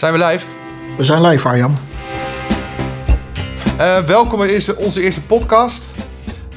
[0.00, 0.46] Zijn we live?
[0.96, 1.78] We zijn live, Arjan.
[3.78, 5.84] Uh, welkom bij onze eerste podcast.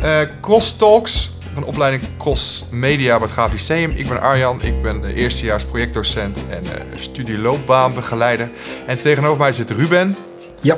[0.03, 3.91] Uh, Cross Talks van de opleiding Cross Media bij het Graaf Lyceum.
[3.95, 8.49] Ik ben Arjan, ik ben eerstejaars projectdocent en uh, studieloopbaanbegeleider.
[8.85, 10.15] En tegenover mij zit Ruben.
[10.61, 10.77] Ja,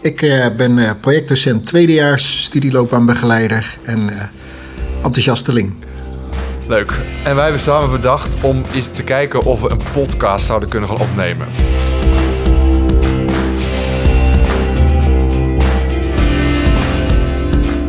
[0.00, 0.20] ik
[0.56, 4.10] ben projectdocent tweedejaars studieloopbaanbegeleider en
[5.02, 5.74] enthousiasteling.
[6.66, 7.00] Leuk.
[7.24, 10.88] En wij hebben samen bedacht om eens te kijken of we een podcast zouden kunnen
[10.88, 11.48] gaan opnemen.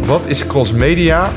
[0.05, 1.29] Wat is crossmedia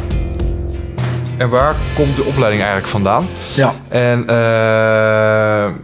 [1.36, 3.28] en waar komt de opleiding eigenlijk vandaan?
[3.54, 3.74] Ja.
[3.88, 5.74] En uh,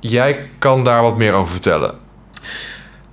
[0.00, 2.03] jij kan daar wat meer over vertellen.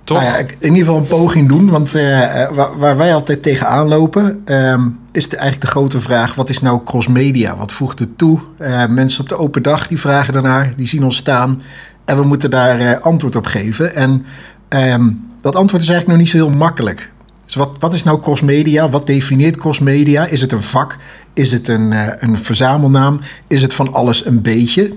[0.04, 1.70] Nou in ieder geval een poging doen.
[1.70, 2.02] Want uh,
[2.50, 6.80] waar, waar, wij altijd tegenaan lopen, uh, is eigenlijk de grote vraag: wat is nou
[6.84, 7.56] crossmedia?
[7.56, 8.38] Wat voegt het toe?
[8.60, 11.62] Uh, mensen op de open dag die vragen daarnaar, die zien ons staan.
[12.04, 13.94] En we moeten daar antwoord op geven.
[13.94, 14.24] En
[14.68, 17.12] um, dat antwoord is eigenlijk nog niet zo heel makkelijk.
[17.44, 18.88] Dus wat, wat is nou crossmedia?
[18.88, 20.26] Wat definieert crossmedia?
[20.26, 20.96] Is het een vak?
[21.34, 23.20] Is het een, een verzamelnaam?
[23.46, 24.92] Is het van alles een beetje?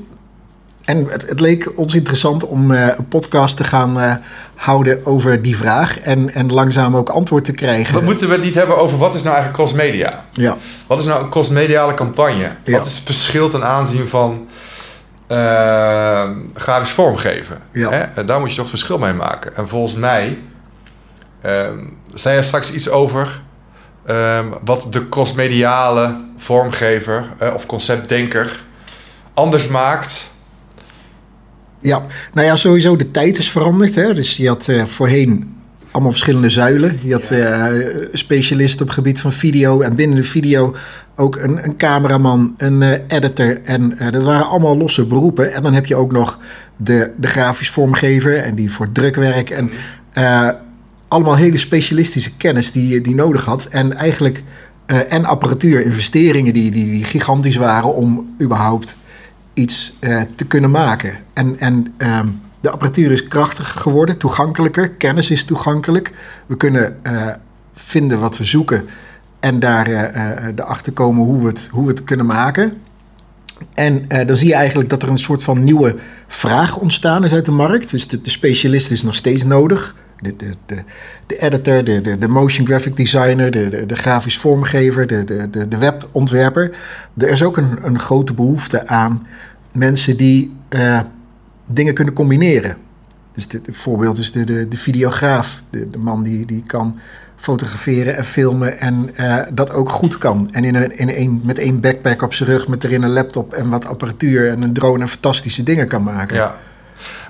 [0.85, 4.15] En het, het, leek ons interessant om uh, een podcast te gaan uh,
[4.55, 5.99] houden over die vraag.
[5.99, 7.93] En, en langzaam ook antwoord te krijgen.
[7.93, 10.25] Wat moeten we het niet hebben over wat is nou eigenlijk crossmedia?
[10.31, 10.55] Ja.
[10.87, 12.51] Wat is nou een crossmediale campagne?
[12.63, 12.77] Ja.
[12.77, 14.47] Wat is het verschil ten aanzien van
[15.31, 17.59] uh, grafisch vormgeven?
[17.71, 17.89] Ja.
[17.89, 18.23] Hè?
[18.23, 19.55] Daar moet je toch het verschil mee maken.
[19.55, 20.39] En volgens mij
[21.41, 21.79] ehm,
[22.13, 23.41] zei er straks iets over
[24.05, 28.63] ehm, wat de crossmediale vormgever of conceptdenker
[29.33, 30.33] anders maakt
[31.79, 33.95] ja, nou ja, sowieso de tijd is veranderd.
[33.95, 34.13] Hè?
[34.13, 35.55] Dus je had uh, voorheen
[35.91, 36.99] allemaal verschillende zuilen.
[37.01, 37.65] Je had uh,
[38.13, 39.81] specialisten op het gebied van video.
[39.81, 40.75] En binnen de video
[41.15, 43.61] ook een, een cameraman, een uh, editor.
[43.63, 45.53] En dat waren allemaal losse beroepen.
[45.53, 46.39] En dan heb je ook nog
[46.77, 49.49] de, de grafisch vormgever en die voor drukwerk.
[49.49, 49.71] En
[51.07, 53.65] allemaal hele specialistische kennis die je die nodig had.
[53.65, 54.43] En eigenlijk...
[54.85, 58.95] en apparatuur, investeringen die, die, die gigantisch waren om überhaupt
[59.55, 61.17] iets uh, te kunnen maken.
[61.33, 66.11] En, en um, de apparatuur is krachtiger geworden, toegankelijker, kennis is toegankelijk.
[66.45, 67.27] We kunnen uh,
[67.73, 68.85] vinden wat we zoeken
[69.39, 70.01] en daar uh,
[70.55, 72.73] erachter komen hoe we, het, hoe we het kunnen maken.
[73.73, 75.95] En dan zie je eigenlijk dat er een soort van nieuwe
[76.27, 77.91] vraag ontstaan is uit de markt.
[77.91, 79.95] Dus de specialist is nog steeds nodig.
[80.21, 80.53] De, de,
[81.25, 85.67] de, editor, de, de, de motion graphic designer, de, de, de grafisch vormgever, de, de,
[85.67, 86.77] de, webontwerper.
[87.17, 89.27] Er is ook een, een grote behoefte aan
[89.71, 90.99] mensen die uh,
[91.65, 92.77] dingen kunnen combineren.
[93.33, 96.99] Dus het voorbeeld is de, de, de videograaf, de, de, man die, die kan
[97.35, 100.49] fotograferen en filmen en uh, dat ook goed kan.
[100.51, 103.53] En in een, in een, met één backpack op zijn rug, met erin een laptop
[103.53, 106.35] en wat apparatuur en een drone en fantastische dingen kan maken.
[106.35, 106.57] Ja.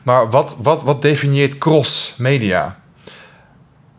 [0.04, 2.80] Maar wat, wat, wat definieert cross-media?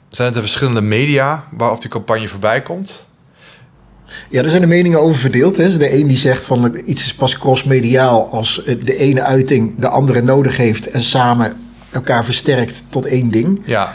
[0.08, 3.04] Zijn het de verschillende media waarop die campagne voorbij komt?
[4.28, 5.56] Ja, er zijn de meningen over verdeeld.
[5.56, 5.76] Hè.
[5.76, 10.22] De een die zegt van iets is pas crossmediaal als de ene uiting de andere
[10.22, 11.52] nodig heeft en samen
[11.92, 13.62] elkaar versterkt tot één ding.
[13.64, 13.94] Ja.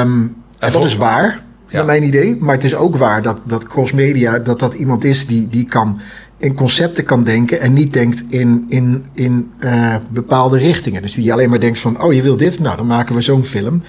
[0.00, 1.76] Um, en dat is waar, ja.
[1.76, 2.36] naar mijn idee.
[2.36, 6.00] Maar het is ook waar dat, dat crossmedia dat dat iemand is die, die kan
[6.40, 11.02] in concepten kan denken en niet denkt in, in, in uh, bepaalde richtingen.
[11.02, 13.44] Dus die alleen maar denkt van, oh je wil dit, nou dan maken we zo'n
[13.44, 13.82] film.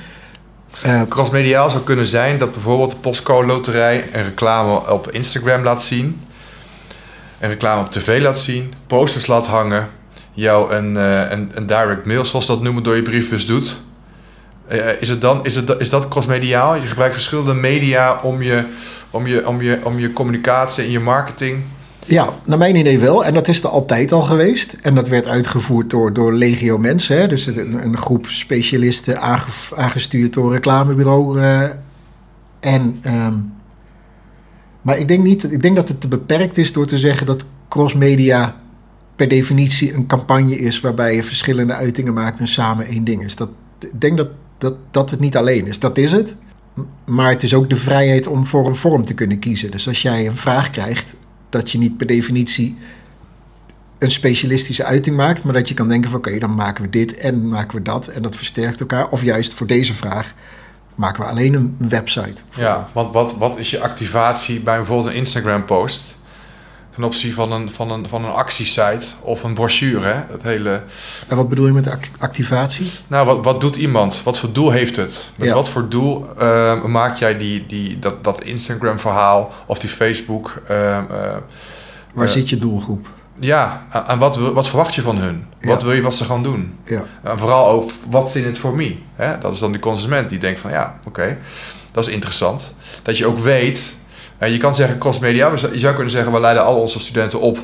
[0.86, 5.84] Uh, Crossmediaal zou kunnen zijn dat bijvoorbeeld de Postcode Loterij een reclame op Instagram laat
[5.84, 6.22] zien,
[7.40, 9.90] een reclame op tv laat zien, posters laat hangen,
[10.34, 13.82] jou een, uh, een, direct mail, zoals dat noemen, door je briefbus doet.
[15.00, 16.76] Is, het dan, is, het, is dat crossmediaal?
[16.76, 18.64] Je gebruikt verschillende media om je,
[19.10, 21.64] om je, om je, om je communicatie en je marketing
[22.12, 23.26] ja, naar mijn idee wel.
[23.26, 24.78] En dat is er altijd al geweest.
[24.82, 27.20] En dat werd uitgevoerd door, door legio mensen.
[27.20, 27.28] Hè?
[27.28, 29.22] Dus een, een groep specialisten
[29.76, 31.40] aangestuurd door reclamebureau.
[31.40, 31.62] Uh,
[32.60, 33.54] en, um,
[34.82, 37.46] maar ik denk, niet, ik denk dat het te beperkt is door te zeggen dat
[37.68, 38.62] crossmedia
[39.16, 43.36] per definitie een campagne is waarbij je verschillende uitingen maakt en samen één ding is.
[43.36, 45.80] Dat, ik denk dat, dat, dat het niet alleen is.
[45.80, 46.36] Dat is het.
[47.06, 49.72] Maar het is ook de vrijheid om voor een vorm te kunnen kiezen.
[49.72, 51.14] Dus als jij een vraag krijgt
[51.52, 52.78] dat je niet per definitie
[53.98, 57.18] een specialistische uiting maakt, maar dat je kan denken van oké, dan maken we dit
[57.18, 59.10] en maken we dat en dat versterkt elkaar.
[59.10, 60.34] Of juist voor deze vraag
[60.96, 62.42] maken we alleen een website.
[62.56, 66.18] Ja, want wat, wat is je activatie bij bijvoorbeeld een Instagram post
[66.96, 70.06] ten opzichte van een, van een, van een actiesite of een brochure?
[70.06, 70.22] Hè?
[70.32, 70.84] Het hele...
[71.28, 71.90] En wat bedoel je met
[72.20, 72.92] activatie?
[73.08, 74.22] Nou, wat, wat doet iemand?
[74.24, 75.32] Wat voor doel heeft het?
[75.36, 75.54] Met Ja.
[75.54, 80.62] wat voor doel uh, maak jij die, die, dat, dat Instagram verhaal of die Facebook?
[80.72, 80.98] Uh, uh,
[82.14, 83.08] Waar eh, zit je doelgroep?
[83.40, 85.46] ja, en wat, wat verwacht je van hun?
[85.62, 86.78] Wat wil je wat ze gaan doen?
[86.86, 87.04] Ja.
[87.24, 88.98] En vooral ook, wat in het voor me?
[89.16, 89.38] Hè?
[89.38, 91.38] Dat is dan de consument die denkt van, ja, oké,
[91.92, 92.74] dat is interessant.
[93.02, 93.96] Dat je ook weet,
[94.50, 97.60] je kan zeggen crossmedia, je zou kunnen zeggen, we leiden al onze studenten op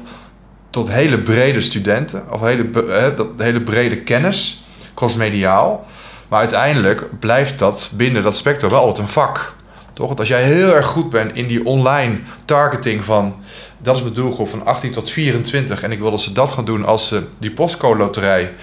[0.70, 2.70] tot hele brede studenten, of hele,
[3.16, 4.64] dat, hele brede kennis,
[4.94, 5.86] crossmediaal.
[6.28, 9.56] Maar uiteindelijk blijft dat binnen dat spectrum wel altijd een vak.
[9.94, 10.08] Toch?
[10.08, 13.36] Want als jij heel erg goed bent in die online targeting van...
[13.78, 15.84] dat is mijn doelgroep van 18 tot 24...
[15.84, 18.54] en ik wil dat ze dat gaan doen als ze die postcode loterij...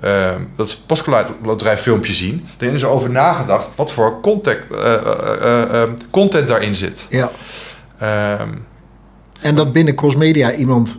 [0.00, 2.46] eh, dat postcode loterij filmpje zien...
[2.56, 5.02] dan is er over nagedacht wat voor contact, eh, eh,
[5.42, 7.06] eh, eh, content daarin zit.
[7.10, 7.30] ja.
[7.98, 8.48] Ehm,
[9.40, 10.98] En dat binnen crossmedia iemand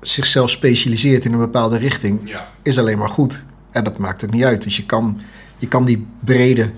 [0.00, 2.48] zichzelf specialiseert in een bepaalde richting, ja.
[2.62, 3.44] is alleen maar goed.
[3.70, 4.62] En dat maakt ook niet uit.
[4.62, 5.20] Dus je kan,
[5.58, 6.70] je kan die brede,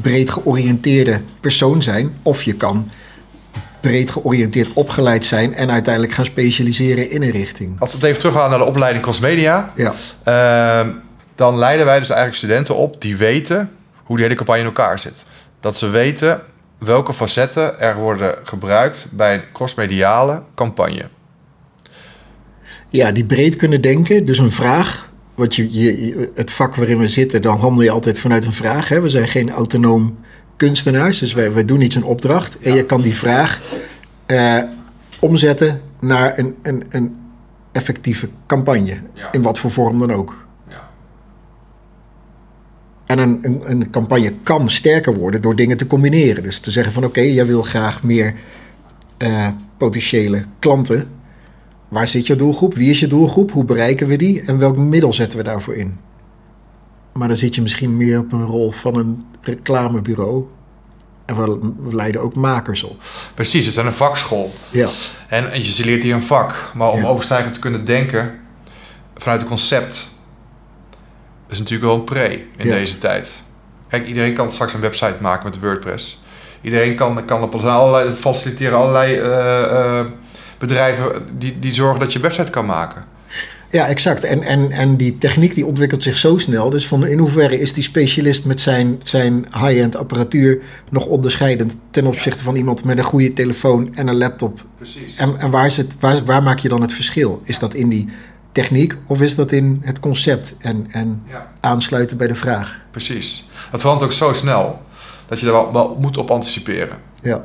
[0.00, 2.90] breed georiënteerde persoon zijn, of je kan
[3.80, 7.76] breed georiënteerd opgeleid zijn en uiteindelijk gaan specialiseren in een richting.
[7.80, 9.72] Als we het even teruggaan naar de opleiding crossmedia...
[9.76, 9.92] Ja,
[10.24, 10.90] Ehm,
[11.34, 13.70] dan leiden wij dus eigenlijk studenten op die weten
[14.04, 15.26] hoe die hele campagne in elkaar zit.
[15.60, 16.40] Dat ze weten
[16.78, 21.08] welke facetten er worden gebruikt bij een crossmediale campagne.
[22.88, 24.24] ja die breed kunnen denken.
[24.26, 25.08] Dus een vraag.
[25.34, 28.52] Want je, je, je- het vak waarin we zitten, dan handel je altijd vanuit een
[28.52, 28.88] vraag.
[28.88, 29.00] Hè?
[29.00, 30.18] We zijn geen autonoom
[30.60, 32.58] kunstenaars, dus wij, wij doen iets een opdracht.
[32.58, 33.60] En je kan die vraag
[34.26, 34.62] eh,
[35.20, 37.16] omzetten naar een, een, een
[37.72, 38.98] effectieve campagne.
[39.14, 39.32] Ja.
[39.32, 40.46] In wat voor vorm dan ook.
[40.68, 40.90] Ja.
[43.06, 46.42] En een, een, een campagne kan sterker worden door dingen te combineren.
[46.42, 48.34] Dus te zeggen van oké, jij wil graag meer
[49.16, 49.46] eh,
[49.76, 51.08] potentiële klanten.
[51.88, 52.74] Waar zit je doelgroep?
[52.74, 53.52] Wie is je doelgroep?
[53.52, 54.42] Hoe bereiken we die?
[54.42, 55.96] En welk middel zetten we daarvoor in?
[57.12, 60.44] Maar dan zit je misschien meer op een rol van een reclamebureau.
[61.26, 63.02] En we, leiden ook makers op.
[63.34, 64.52] Precies, het is een vakschool.
[64.70, 64.88] Ja,
[65.28, 66.70] En, en je leert hier een vak.
[66.74, 67.06] Maar om Ja.
[67.06, 68.38] overstijgend te kunnen denken
[69.14, 70.08] vanuit een concept...
[71.48, 72.72] is natuurlijk wel een pre in Ja.
[72.72, 73.42] deze tijd.
[73.88, 76.22] Kijk, iedereen kan straks een website maken met WordPress.
[76.60, 80.06] Iedereen kan, kan op allerlei, faciliteren allerlei eh, eh,
[80.58, 83.04] bedrijven die, die zorgen dat je een website kan maken.
[83.70, 84.24] Ja exact.
[84.24, 86.70] En, en, en die techniek die ontwikkelt zich zo snel.
[86.70, 92.06] Dus van in hoeverre is die specialist met zijn, zijn high-end apparatuur nog onderscheidend ten
[92.06, 95.16] opzichte van iemand met een goede telefoon en een laptop Precies.
[95.16, 97.40] En, en waar, is het, waar, waar maak je dan het verschil?
[97.44, 98.08] Is dat in die
[98.52, 102.80] techniek of is dat in het concept en, en Ja, aansluiten bij de vraag?
[102.90, 103.48] precies.
[103.70, 104.82] Het verandert ook zo snel
[105.26, 106.98] dat je er wel, wel moet op anticiperen.
[107.22, 107.44] Ja,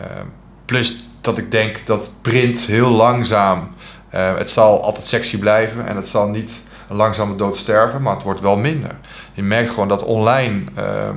[0.00, 0.26] Ehm,
[0.64, 3.68] plus dat ik denk dat print heel langzaam...
[4.14, 6.52] eh, het zal altijd sexy blijven en het zal niet
[6.88, 8.96] een langzame dood sterven, maar het wordt wel minder.
[9.32, 11.16] Je merkt gewoon dat online ehm,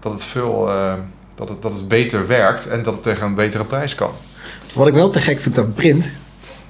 [0.00, 0.98] dat het veel ehm,
[1.34, 4.10] dat het, dat het beter werkt en dat het tegen een betere prijs kan.
[4.74, 6.08] Wat ik wel te gek vind aan print,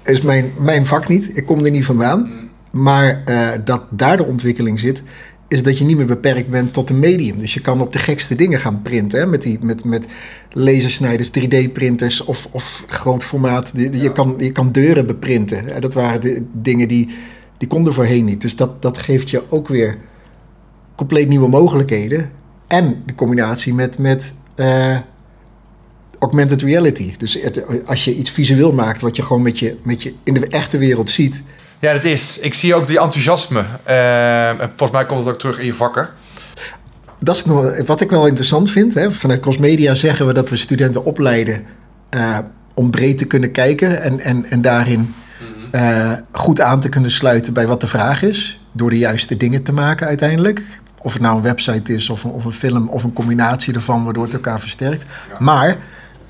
[0.02, 1.36] is mijn, mijn vak niet.
[1.36, 2.50] Ik kom er niet vandaan.
[2.70, 5.02] Maar eh, dat daar de ontwikkeling zit,
[5.48, 7.38] is dat je niet meer beperkt bent tot een medium.
[7.38, 9.19] Dus je kan op de gekste dingen gaan printen.
[9.19, 9.26] Hè?
[9.26, 10.06] Met, die, met, met
[10.52, 13.72] lasersnijders, 3D-printers of, of groot formaat.
[13.75, 14.10] Je, Ja.
[14.10, 15.64] kan, je kan deuren beprinten.
[15.64, 15.81] Hè?
[15.81, 17.08] Dat waren de dingen die,
[17.58, 18.40] die konden voorheen niet.
[18.40, 19.98] Dus dat, dat geeft je ook weer
[20.96, 22.31] compleet nieuwe mogelijkheden.
[22.66, 24.96] En de combinatie met, met eh,
[26.19, 27.12] augmented reality.
[27.19, 30.34] Dus het- als je iets visueel maakt wat je gewoon met je, met je in
[30.34, 31.42] de echte wereld ziet.
[31.78, 32.38] Ja, dat is.
[32.38, 33.64] Ik zie ook die enthousiasme.
[33.82, 36.08] Ehm, en volgens mij komt het ook terug in je vakken.
[37.21, 38.95] Dat is nog, wat ik wel interessant vind.
[38.95, 39.12] Hè.
[39.12, 41.64] Vanuit Crossmedia zeggen we dat we studenten opleiden
[42.09, 42.38] eh,
[42.75, 45.14] om breed te kunnen kijken en, en, en daarin
[45.71, 48.61] eh, goed aan te kunnen sluiten bij wat de vraag is.
[48.73, 50.62] Door de juiste dingen te maken uiteindelijk.
[50.99, 54.04] Of het nou een website is of een, of een film of een combinatie ervan
[54.04, 55.04] waardoor het elkaar versterkt.
[55.28, 55.37] Ja.
[55.38, 55.76] Maar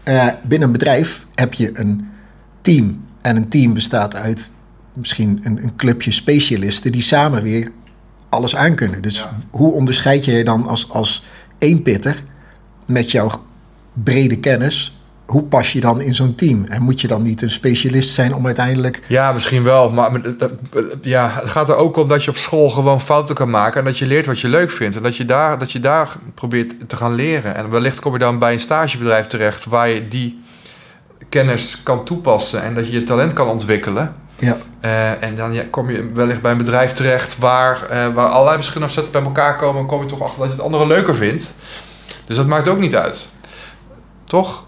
[0.03, 2.09] eh, binnen een bedrijf heb je een
[2.61, 3.05] team.
[3.21, 4.51] En een team bestaat uit
[4.97, 7.73] misschien een, een clubje specialisten die samen weer
[8.29, 9.03] alles aankunnen.
[9.03, 9.37] Dus Ja.
[9.51, 11.25] hoe onderscheid je je dan als, als
[11.59, 12.23] één pitter
[12.87, 13.45] met jouw
[13.93, 14.91] brede kennis?
[15.27, 16.65] Hoe pas je dan in zo'n team?
[16.65, 19.03] En moet je dan niet een specialist zijn om uiteindelijk...
[19.07, 19.91] Ja, misschien wel.
[19.91, 20.21] Maar
[21.03, 23.79] ja, het gaat er ook om dat je op school gewoon fouten kan maken.
[23.81, 24.97] En dat je leert wat je leuk vindt.
[24.97, 27.55] En dat je daar, dat je daar probeert te gaan leren.
[27.55, 30.43] En wellicht kom je dan bij een stagebedrijf terecht waar je die
[31.29, 32.63] kennis kan toepassen.
[32.63, 34.15] En dat je je talent kan ontwikkelen.
[34.39, 38.27] Ja, Eh, en dan ja, kom je wellicht bij een bedrijf terecht waar, eh, waar
[38.27, 39.81] allerlei verschillende facetten bij elkaar komen.
[39.81, 41.55] En kom je toch achter dat je het andere leuker vindt.
[42.25, 43.29] Dus dat maakt ook niet uit.
[44.25, 44.67] Toch?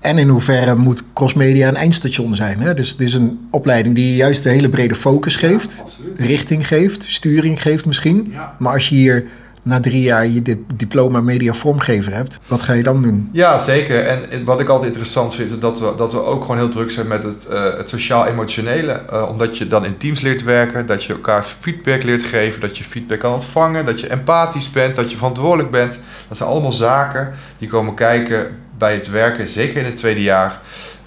[0.00, 2.60] en in hoeverre moet crossmedia een eindstation zijn?
[2.60, 2.74] Hè?
[2.74, 5.84] Dus het is een opleiding die juist een hele brede focus geeft.
[6.16, 8.28] Richting geeft, sturing geeft misschien.
[8.30, 8.56] Ja.
[8.58, 9.24] Maar als je hier
[9.62, 13.28] na drie jaar je dit diploma media vormgever hebt, wat ga je dan doen?
[13.32, 14.06] Ja, zeker.
[14.06, 16.90] En wat ik altijd interessant vind, is dat we, dat we ook gewoon heel druk
[16.90, 19.02] zijn met het, uh, het sociaal-emotionele.
[19.12, 22.78] Uh, omdat je dan in teams leert werken, dat je elkaar feedback leert geven, dat
[22.78, 25.98] je feedback kan ontvangen, dat je empathisch bent, dat je verantwoordelijk bent.
[26.28, 30.60] Dat zijn allemaal zaken die komen kijken bij het werken, zeker in het tweede jaar.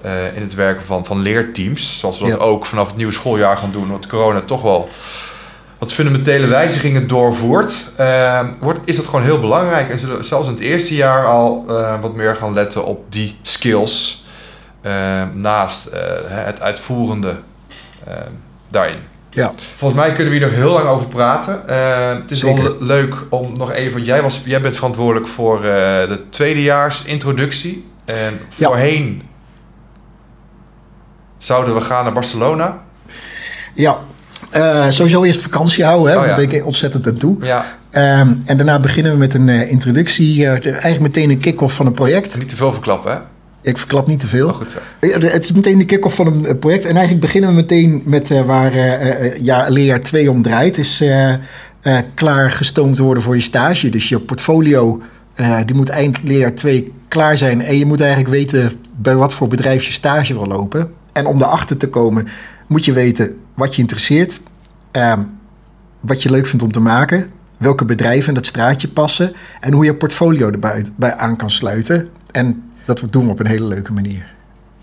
[0.05, 2.45] Uh, in het werken van, van leerteams, zoals we dat ja.
[2.45, 4.89] ook vanaf het nieuwe schooljaar gaan doen, wat corona toch wel
[5.83, 9.89] wat fundamentele wijzigingen doorvoert, uh, wordt, is dat gewoon heel belangrijk.
[9.89, 13.37] En zullen zelfs in het eerste jaar al uh, wat meer gaan letten op die
[13.41, 14.25] skills
[14.85, 14.91] uh,
[15.33, 15.89] naast
[16.27, 17.35] het uitvoerende
[18.67, 18.97] daarin.
[19.29, 19.51] Ja.
[19.75, 21.61] Volgens mij kunnen we hier nog heel lang over praten.
[22.21, 22.63] het is Zeker.
[22.63, 27.91] wel leuk om nog even, want jij, was, jij bent verantwoordelijk voor de tweedejaars introductie.
[28.05, 29.21] En voorheen
[31.37, 32.83] zouden we gaan naar Barcelona.
[33.73, 33.99] Ja,
[34.55, 36.17] uh, sowieso eerst vakantie houden, hè?
[36.17, 37.37] Oh, daar ben ik ontzettend aan toe.
[37.41, 37.65] Ja.
[38.19, 41.85] Um, en daarna beginnen we met een uh, introductie, uh, eigenlijk meteen een kick-off van
[41.85, 42.37] een project.
[42.37, 43.17] Niet te veel verklappen, hè?
[43.61, 44.47] Ik verklap niet te veel.
[44.47, 44.79] Oh, goed zo.
[44.99, 46.85] Het is meteen de kick-off van een project.
[46.85, 48.75] En eigenlijk beginnen we meteen met waar
[49.41, 50.77] ja, leerjaar 2 om draait.
[50.77, 51.03] Is
[52.13, 53.89] klaar gestoomd worden voor je stage.
[53.89, 55.01] Dus je portfolio
[55.65, 57.61] die moet eind leerjaar 2 klaar zijn.
[57.61, 60.91] En je moet eigenlijk weten bij wat voor bedrijf je stage wil lopen.
[61.13, 62.27] En om daarachter te komen
[62.67, 64.39] moet je weten wat je interesseert,
[64.91, 65.39] um,
[65.99, 69.85] wat je leuk vindt om te maken, welke bedrijven in dat straatje passen en hoe
[69.85, 72.09] je portfolio erbij bij aan kan sluiten.
[72.31, 74.33] En dat doen we op een hele leuke manier.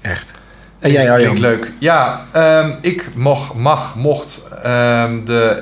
[0.01, 0.31] Echt.
[0.79, 1.35] En jij, Arjan?
[1.35, 1.73] Klinkt leuk.
[1.79, 5.59] Ja, um, ik mag, mag mocht um, de,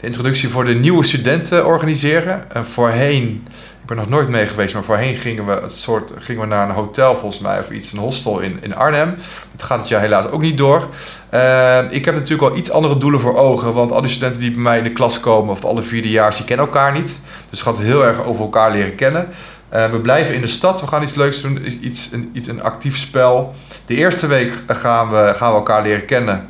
[0.00, 2.42] de introductie voor de nieuwe studenten organiseren.
[2.56, 3.46] Uh, voorheen
[3.88, 6.74] ben nog nooit mee geweest, maar voorheen gingen we, het soort, gingen we naar een
[6.74, 9.16] hotel volgens mij of iets, een hostel in, in Arnhem.
[9.52, 10.88] Dat gaat het jaar helaas ook niet door.
[11.34, 14.50] Uh, ik heb natuurlijk wel iets andere doelen voor ogen, want al die studenten die
[14.50, 17.18] bij mij in de klas komen, of alle vierdejaars, die kennen elkaar niet.
[17.50, 19.28] Dus het gaat heel erg over elkaar leren kennen.
[19.72, 22.62] Uh, we blijven in de stad, we gaan iets leuks doen, iets, een, iets, een
[22.62, 23.54] actief spel.
[23.84, 26.48] De eerste week gaan we, gaan we elkaar leren kennen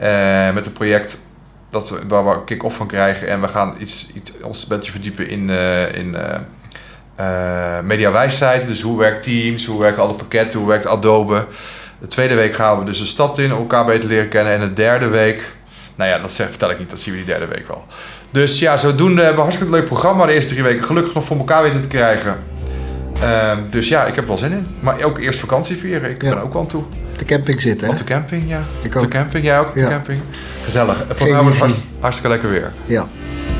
[0.00, 1.20] uh, met een project
[1.70, 3.28] dat we, waar we kick-off van krijgen.
[3.28, 5.50] En we gaan iets, iets, ons een beetje verdiepen in,
[5.94, 6.16] in
[7.20, 8.68] uh, mediawijsheid.
[8.68, 11.46] Dus hoe werkt Teams, hoe werken alle pakketten, hoe werkt Adobe.
[11.98, 14.52] De tweede week gaan we dus de stad in, elkaar beter leren kennen.
[14.52, 15.52] En de derde week,
[15.94, 17.84] nou ja, dat zeg, vertel ik niet, dat zien we die derde week wel.
[18.30, 20.84] Dus ja, zodoende hebben we een hartstikke leuk programma de eerste drie weken.
[20.84, 22.36] Gelukkig nog voor elkaar weten te krijgen.
[23.22, 24.66] Uh, dus ja, ik heb er wel zin in.
[24.80, 26.10] Maar ook eerst vakantie vieren.
[26.10, 26.28] Ik ja.
[26.28, 26.82] ben ook wel aan toe.
[26.82, 27.92] Op de camping zitten, hè?
[27.92, 28.60] Op de camping, ja.
[28.82, 29.82] Ik op de camping, jij ook op ja.
[29.82, 30.20] de camping.
[30.62, 31.04] Gezellig.
[31.14, 32.72] Voor mij wordt het hartstikke lekker weer.
[32.86, 33.06] Ja.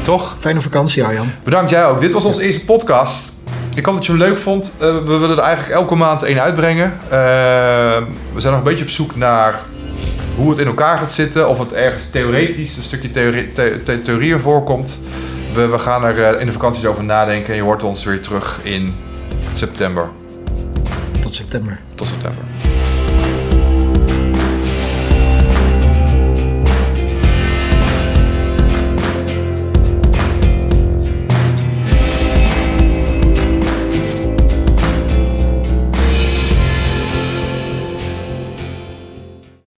[0.03, 0.37] Toch?
[0.41, 1.31] Fijne vakantie, Arjan.
[1.45, 2.01] Bedankt jij ook.
[2.01, 3.33] Dit was onze eerste podcast.
[3.77, 4.75] Ik hoop dat je hem leuk vond.
[4.75, 6.95] Uh, we willen er eigenlijk elke maand één uitbrengen.
[7.05, 7.11] Uh,
[8.33, 9.61] we zijn nog een beetje op zoek naar
[10.37, 11.49] hoe het in elkaar gaat zitten.
[11.49, 15.01] Of het ergens theoretisch, een stukje theorie, the, the, theorieën voorkomt.
[15.55, 17.51] We, we gaan er uh, in de vakanties over nadenken.
[17.51, 18.95] En je hoort ons weer terug in
[19.53, 20.09] september.
[21.23, 21.81] Tot september.
[21.95, 22.45] Tot september.